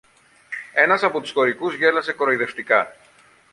Ένας 0.73 1.03
από 1.03 1.21
τους 1.21 1.31
χωρικούς 1.31 1.75
γέλασε 1.75 2.13
κοροϊδευτικά. 2.13 2.95